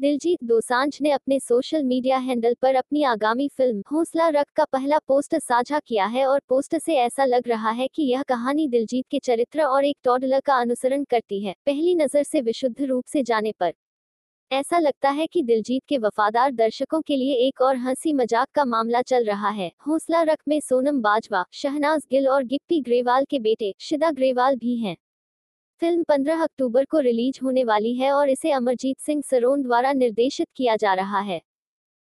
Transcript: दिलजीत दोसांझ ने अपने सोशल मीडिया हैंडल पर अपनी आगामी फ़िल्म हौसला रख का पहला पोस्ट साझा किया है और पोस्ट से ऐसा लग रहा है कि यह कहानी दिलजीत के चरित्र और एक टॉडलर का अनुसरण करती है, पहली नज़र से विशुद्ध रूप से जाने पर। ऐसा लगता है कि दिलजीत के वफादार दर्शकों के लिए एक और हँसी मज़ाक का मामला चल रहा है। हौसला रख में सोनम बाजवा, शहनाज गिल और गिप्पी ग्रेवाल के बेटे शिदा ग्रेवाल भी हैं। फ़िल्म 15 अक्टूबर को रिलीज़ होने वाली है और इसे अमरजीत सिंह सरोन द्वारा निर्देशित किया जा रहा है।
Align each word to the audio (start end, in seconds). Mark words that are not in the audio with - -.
दिलजीत 0.00 0.38
दोसांझ 0.44 0.98
ने 1.02 1.10
अपने 1.10 1.38
सोशल 1.40 1.82
मीडिया 1.84 2.18
हैंडल 2.18 2.54
पर 2.62 2.74
अपनी 2.74 3.02
आगामी 3.02 3.48
फ़िल्म 3.48 3.82
हौसला 3.92 4.28
रख 4.28 4.46
का 4.56 4.64
पहला 4.64 4.98
पोस्ट 4.98 5.34
साझा 5.38 5.78
किया 5.78 6.06
है 6.06 6.24
और 6.26 6.40
पोस्ट 6.48 6.76
से 6.76 6.94
ऐसा 6.94 7.24
लग 7.24 7.48
रहा 7.48 7.70
है 7.70 7.88
कि 7.94 8.02
यह 8.02 8.22
कहानी 8.22 8.66
दिलजीत 8.68 9.04
के 9.10 9.18
चरित्र 9.18 9.62
और 9.62 9.84
एक 9.84 9.96
टॉडलर 10.04 10.40
का 10.40 10.54
अनुसरण 10.54 11.04
करती 11.04 11.42
है, 11.44 11.54
पहली 11.66 11.94
नज़र 11.94 12.22
से 12.22 12.40
विशुद्ध 12.40 12.80
रूप 12.82 13.04
से 13.06 13.22
जाने 13.22 13.52
पर। 13.60 13.72
ऐसा 14.50 14.78
लगता 14.78 15.10
है 15.10 15.26
कि 15.26 15.42
दिलजीत 15.42 15.82
के 15.88 15.98
वफादार 15.98 16.52
दर्शकों 16.52 17.00
के 17.00 17.16
लिए 17.16 17.34
एक 17.48 17.60
और 17.60 17.76
हँसी 17.76 18.12
मज़ाक 18.12 18.48
का 18.54 18.64
मामला 18.64 19.02
चल 19.02 19.24
रहा 19.24 19.50
है। 19.50 19.70
हौसला 19.86 20.22
रख 20.22 20.42
में 20.48 20.58
सोनम 20.60 21.00
बाजवा, 21.02 21.44
शहनाज 21.52 22.06
गिल 22.10 22.28
और 22.28 22.44
गिप्पी 22.44 22.80
ग्रेवाल 22.80 23.24
के 23.24 23.38
बेटे 23.38 23.72
शिदा 23.80 24.10
ग्रेवाल 24.10 24.56
भी 24.56 24.76
हैं। 24.76 24.96
फ़िल्म 25.82 26.02
15 26.04 26.42
अक्टूबर 26.42 26.84
को 26.84 26.98
रिलीज़ 27.00 27.38
होने 27.42 27.64
वाली 27.64 27.94
है 27.96 28.12
और 28.12 28.28
इसे 28.28 28.50
अमरजीत 28.52 28.98
सिंह 29.00 29.22
सरोन 29.22 29.62
द्वारा 29.62 29.92
निर्देशित 29.94 30.48
किया 30.56 30.76
जा 30.76 30.94
रहा 30.94 31.20
है। 31.22 31.40